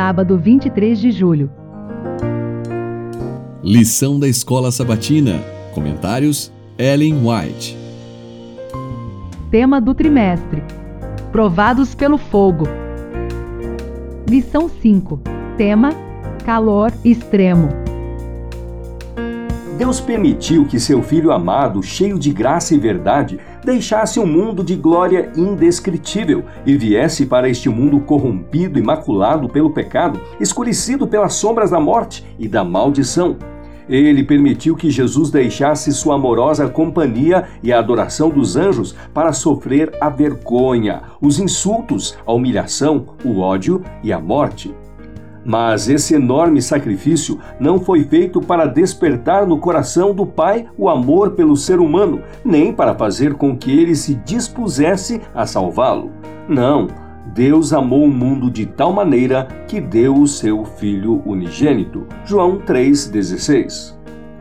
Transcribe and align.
sábado 0.00 0.38
23 0.38 0.98
de 0.98 1.10
julho. 1.12 1.50
Lição 3.62 4.18
da 4.18 4.26
Escola 4.26 4.72
Sabatina. 4.72 5.38
Comentários: 5.74 6.50
Ellen 6.78 7.16
White. 7.22 7.76
Tema 9.50 9.78
do 9.78 9.94
trimestre: 9.94 10.62
Provados 11.30 11.94
pelo 11.94 12.16
fogo. 12.16 12.64
Lição 14.26 14.70
5. 14.70 15.20
Tema: 15.58 15.90
Calor 16.46 16.90
extremo. 17.04 17.68
Deus 19.80 19.98
permitiu 19.98 20.66
que 20.66 20.78
seu 20.78 21.02
filho 21.02 21.32
amado, 21.32 21.82
cheio 21.82 22.18
de 22.18 22.30
graça 22.34 22.74
e 22.74 22.78
verdade, 22.78 23.40
deixasse 23.64 24.20
um 24.20 24.26
mundo 24.26 24.62
de 24.62 24.76
glória 24.76 25.32
indescritível 25.34 26.44
e 26.66 26.76
viesse 26.76 27.24
para 27.24 27.48
este 27.48 27.70
mundo 27.70 27.98
corrompido 27.98 28.78
e 28.78 28.82
maculado 28.82 29.48
pelo 29.48 29.70
pecado, 29.70 30.20
escurecido 30.38 31.08
pelas 31.08 31.32
sombras 31.32 31.70
da 31.70 31.80
morte 31.80 32.26
e 32.38 32.46
da 32.46 32.62
maldição. 32.62 33.38
Ele 33.88 34.22
permitiu 34.22 34.76
que 34.76 34.90
Jesus 34.90 35.30
deixasse 35.30 35.90
sua 35.94 36.16
amorosa 36.16 36.68
companhia 36.68 37.48
e 37.62 37.72
a 37.72 37.78
adoração 37.78 38.28
dos 38.28 38.56
anjos 38.56 38.94
para 39.14 39.32
sofrer 39.32 39.96
a 39.98 40.10
vergonha, 40.10 41.04
os 41.22 41.40
insultos, 41.40 42.18
a 42.26 42.34
humilhação, 42.34 43.06
o 43.24 43.38
ódio 43.38 43.82
e 44.02 44.12
a 44.12 44.20
morte. 44.20 44.74
Mas 45.44 45.88
esse 45.88 46.14
enorme 46.14 46.60
sacrifício 46.60 47.38
não 47.58 47.78
foi 47.78 48.04
feito 48.04 48.40
para 48.40 48.66
despertar 48.66 49.46
no 49.46 49.58
coração 49.58 50.14
do 50.14 50.26
Pai 50.26 50.66
o 50.76 50.88
amor 50.88 51.32
pelo 51.32 51.56
ser 51.56 51.80
humano, 51.80 52.20
nem 52.44 52.72
para 52.72 52.94
fazer 52.94 53.34
com 53.34 53.56
que 53.56 53.70
ele 53.70 53.94
se 53.94 54.14
dispusesse 54.14 55.20
a 55.34 55.46
salvá-lo. 55.46 56.10
Não, 56.48 56.88
Deus 57.34 57.72
amou 57.72 58.04
o 58.04 58.10
mundo 58.10 58.50
de 58.50 58.66
tal 58.66 58.92
maneira 58.92 59.46
que 59.66 59.80
deu 59.80 60.14
o 60.14 60.26
seu 60.26 60.64
Filho 60.64 61.22
unigênito. 61.24 62.06
João 62.24 62.58
3,16. 62.58 63.94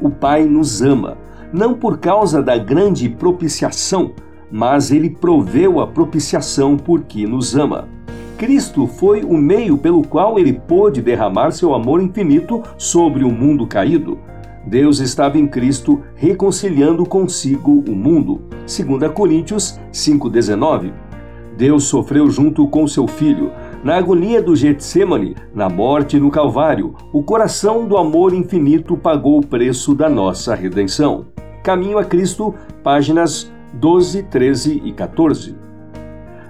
O 0.00 0.10
Pai 0.10 0.44
nos 0.44 0.82
ama, 0.82 1.16
não 1.52 1.74
por 1.74 1.98
causa 1.98 2.42
da 2.42 2.58
grande 2.58 3.08
propiciação, 3.08 4.12
mas 4.50 4.90
ele 4.90 5.10
proveu 5.10 5.80
a 5.80 5.86
propiciação 5.86 6.76
porque 6.76 7.26
nos 7.26 7.56
ama. 7.56 7.88
Cristo 8.36 8.86
foi 8.86 9.22
o 9.22 9.36
meio 9.36 9.78
pelo 9.78 10.02
qual 10.02 10.38
ele 10.38 10.52
pôde 10.52 11.00
derramar 11.00 11.52
seu 11.52 11.72
amor 11.72 12.02
infinito 12.02 12.62
sobre 12.76 13.24
o 13.24 13.30
mundo 13.30 13.66
caído. 13.66 14.18
Deus 14.66 14.98
estava 14.98 15.38
em 15.38 15.46
Cristo 15.46 16.02
reconciliando 16.14 17.04
consigo 17.06 17.84
o 17.86 17.94
mundo. 17.94 18.42
2 18.66 19.12
Coríntios 19.12 19.78
5,19. 19.92 20.92
Deus 21.56 21.84
sofreu 21.84 22.28
junto 22.28 22.66
com 22.66 22.88
seu 22.88 23.06
filho, 23.06 23.52
na 23.84 23.96
agonia 23.96 24.42
do 24.42 24.56
Getsemane, 24.56 25.36
na 25.54 25.68
morte 25.68 26.18
no 26.18 26.30
Calvário. 26.30 26.94
O 27.12 27.22
coração 27.22 27.86
do 27.86 27.96
amor 27.96 28.34
infinito 28.34 28.96
pagou 28.96 29.38
o 29.38 29.46
preço 29.46 29.94
da 29.94 30.08
nossa 30.08 30.54
redenção. 30.54 31.26
Caminho 31.62 31.98
a 31.98 32.04
Cristo, 32.04 32.52
páginas 32.82 33.52
12, 33.74 34.24
13 34.24 34.82
e 34.84 34.92
14. 34.92 35.54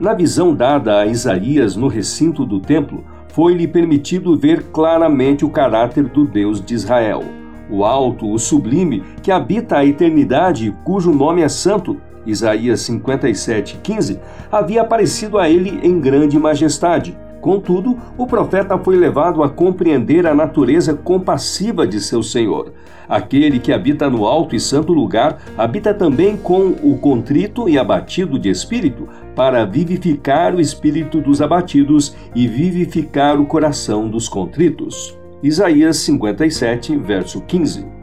Na 0.00 0.14
visão 0.14 0.54
dada 0.54 1.00
a 1.00 1.06
Isaías 1.06 1.74
no 1.74 1.88
recinto 1.88 2.46
do 2.46 2.60
templo, 2.60 3.04
foi-lhe 3.32 3.66
permitido 3.66 4.36
ver 4.36 4.62
claramente 4.72 5.44
o 5.44 5.50
caráter 5.50 6.04
do 6.04 6.24
Deus 6.24 6.64
de 6.64 6.72
Israel. 6.72 7.24
O 7.68 7.84
alto, 7.84 8.30
o 8.30 8.38
sublime, 8.38 9.02
que 9.22 9.32
habita 9.32 9.76
a 9.76 9.84
eternidade, 9.84 10.72
cujo 10.84 11.12
nome 11.12 11.42
é 11.42 11.48
santo, 11.48 11.96
Isaías 12.24 12.80
57:15, 12.80 14.20
havia 14.52 14.82
aparecido 14.82 15.36
a 15.36 15.48
ele 15.48 15.80
em 15.82 15.98
grande 15.98 16.38
majestade. 16.38 17.18
Contudo, 17.40 17.96
o 18.16 18.26
profeta 18.26 18.76
foi 18.78 18.96
levado 18.96 19.42
a 19.42 19.48
compreender 19.48 20.26
a 20.26 20.34
natureza 20.34 20.94
compassiva 20.94 21.86
de 21.86 22.00
seu 22.00 22.22
Senhor. 22.22 22.72
Aquele 23.08 23.58
que 23.58 23.72
habita 23.72 24.10
no 24.10 24.26
alto 24.26 24.54
e 24.54 24.60
santo 24.60 24.92
lugar 24.92 25.38
habita 25.56 25.94
também 25.94 26.36
com 26.36 26.74
o 26.82 26.98
contrito 26.98 27.68
e 27.68 27.78
abatido 27.78 28.38
de 28.38 28.50
espírito, 28.50 29.08
para 29.34 29.64
vivificar 29.64 30.54
o 30.54 30.60
espírito 30.60 31.20
dos 31.20 31.40
abatidos 31.40 32.14
e 32.34 32.46
vivificar 32.46 33.40
o 33.40 33.46
coração 33.46 34.08
dos 34.08 34.28
contritos. 34.28 35.16
Isaías 35.42 35.98
57, 35.98 36.96
verso 36.96 37.40
15. 37.42 37.97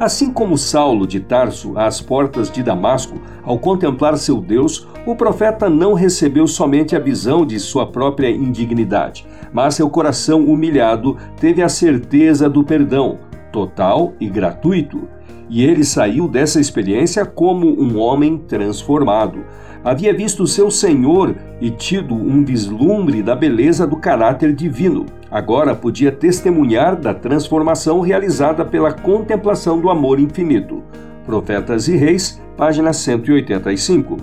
Assim 0.00 0.32
como 0.32 0.56
Saulo 0.56 1.06
de 1.06 1.20
Tarso, 1.20 1.76
às 1.76 2.00
portas 2.00 2.50
de 2.50 2.62
Damasco, 2.62 3.20
ao 3.42 3.58
contemplar 3.58 4.16
seu 4.16 4.40
Deus, 4.40 4.88
o 5.04 5.14
profeta 5.14 5.68
não 5.68 5.92
recebeu 5.92 6.46
somente 6.46 6.96
a 6.96 6.98
visão 6.98 7.44
de 7.44 7.60
sua 7.60 7.86
própria 7.86 8.30
indignidade, 8.30 9.26
mas 9.52 9.74
seu 9.74 9.90
coração 9.90 10.46
humilhado 10.46 11.18
teve 11.38 11.62
a 11.62 11.68
certeza 11.68 12.48
do 12.48 12.64
perdão, 12.64 13.18
total 13.52 14.14
e 14.18 14.26
gratuito. 14.26 15.06
E 15.50 15.62
ele 15.62 15.84
saiu 15.84 16.26
dessa 16.26 16.58
experiência 16.58 17.26
como 17.26 17.66
um 17.66 18.00
homem 18.00 18.38
transformado. 18.38 19.44
Havia 19.84 20.12
visto 20.14 20.46
seu 20.46 20.70
Senhor 20.70 21.34
e 21.60 21.70
tido 21.70 22.14
um 22.14 22.44
vislumbre 22.44 23.22
da 23.22 23.34
beleza 23.34 23.86
do 23.86 23.96
caráter 23.96 24.54
divino 24.54 25.06
agora 25.30 25.74
podia 25.74 26.10
testemunhar 26.10 26.96
da 26.96 27.14
transformação 27.14 28.00
realizada 28.00 28.64
pela 28.64 28.92
contemplação 28.92 29.80
do 29.80 29.88
amor 29.88 30.18
infinito. 30.18 30.82
Profetas 31.24 31.86
e 31.86 31.96
Reis, 31.96 32.40
página 32.56 32.92
185. 32.92 34.16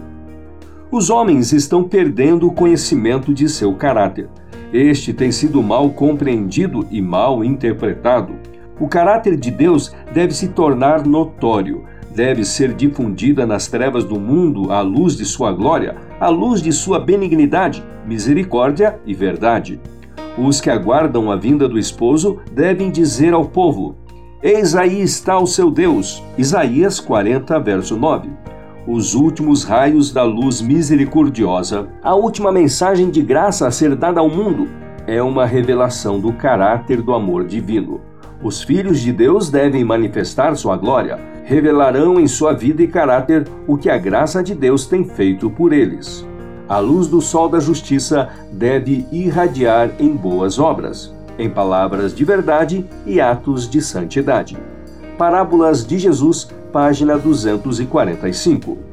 Os 0.91 1.09
homens 1.09 1.53
estão 1.53 1.84
perdendo 1.84 2.47
o 2.47 2.51
conhecimento 2.51 3.34
de 3.34 3.47
seu 3.47 3.73
caráter. 3.73 4.28
Este 4.73 5.13
tem 5.13 5.31
sido 5.31 5.63
mal 5.63 5.90
compreendido 5.91 6.85
e 6.91 7.01
mal 7.01 7.44
interpretado. 7.44 8.34
O 8.79 8.88
caráter 8.88 9.38
de 9.38 9.50
Deus 9.50 9.96
deve 10.13 10.34
se 10.34 10.50
tornar 10.50 11.06
notório, 11.06 11.85
deve 12.17 12.44
ser 12.44 12.73
difundida 12.73 13.45
nas 13.45 13.67
trevas 13.67 14.03
do 14.03 14.19
mundo 14.19 14.72
à 14.72 14.81
luz 14.81 15.16
de 15.16 15.23
sua 15.23 15.51
glória, 15.51 15.95
à 16.19 16.29
luz 16.29 16.63
de 16.63 16.73
sua 16.73 17.00
benignidade, 17.00 17.83
misericórdia 18.07 19.00
e 19.05 19.13
verdade. 19.13 19.79
Os 20.35 20.59
que 20.59 20.72
aguardam 20.72 21.31
a 21.31 21.35
vinda 21.35 21.69
do 21.69 21.78
esposo 21.78 22.39
devem 22.51 22.89
dizer 22.89 23.35
ao 23.35 23.45
povo: 23.45 23.95
Eis 24.41 24.75
aí 24.75 25.00
está 25.00 25.38
o 25.38 25.45
seu 25.45 25.69
Deus. 25.69 26.23
Isaías 26.39 27.00
40, 27.00 27.59
verso 27.59 27.95
9. 27.95 28.31
Os 28.88 29.13
últimos 29.13 29.63
raios 29.63 30.11
da 30.11 30.23
luz 30.23 30.59
misericordiosa, 30.59 31.88
a 32.01 32.16
última 32.16 32.51
mensagem 32.51 33.11
de 33.11 33.22
graça 33.22 33.67
a 33.67 33.72
ser 33.72 33.95
dada 33.95 34.19
ao 34.19 34.28
mundo, 34.28 34.67
é 35.05 35.22
uma 35.22 35.45
revelação 35.45 36.19
do 36.19 36.34
caráter 36.34 36.99
do 36.99 37.13
amor 37.13 37.45
divino. 37.45 38.06
Os 38.44 38.62
filhos 38.62 39.00
de 39.00 39.12
Deus 39.12 39.50
devem 39.50 39.84
manifestar 39.84 40.56
sua 40.56 40.78
glória, 40.78 41.20
revelarão 41.44 42.20
em 42.20 42.28
sua 42.28 42.53
vida 42.53 42.84
e 42.84 42.88
caráter 42.88 43.48
o 43.66 43.78
que 43.78 43.90
a 43.90 43.98
graça 43.98 44.44
de 44.44 44.53
Deus 44.53 44.86
tem 44.86 45.03
feito 45.03 45.50
por 45.50 45.74
eles. 45.74 46.25
A 46.70 46.78
luz 46.78 47.08
do 47.08 47.20
sol 47.20 47.50
da 47.50 47.59
justiça 47.59 48.30
deve 48.52 49.08
irradiar 49.12 49.92
em 50.00 50.16
boas 50.16 50.59
obras, 50.59 51.14
em 51.40 51.50
palavras 51.50 52.14
de 52.14 52.24
verdade 52.24 52.86
e 53.06 53.20
atos 53.20 53.68
de 53.68 53.81
santidade. 53.81 54.58
Parábolas 55.18 55.86
de 55.86 55.97
Jesus, 55.97 56.47
página 56.72 57.18
245. 57.18 58.87